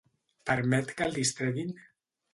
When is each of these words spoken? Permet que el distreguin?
Permet 0.49 0.95
que 1.01 1.05
el 1.09 1.13
distreguin? 1.19 1.79